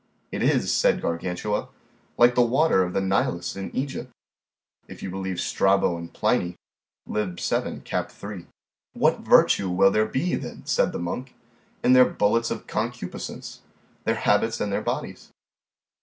[0.31, 1.67] It is, said Gargantua,
[2.17, 4.11] like the water of Nilus in Egypt,
[4.87, 6.55] if you believe Strabo and Pliny,
[7.05, 7.39] Lib.
[7.39, 8.09] 7, cap.
[8.09, 8.47] 3.
[8.93, 11.35] What virtue will there be then, said the monk,
[11.83, 13.61] in their bullets of concupiscence,
[14.03, 15.29] their habits and their bodies?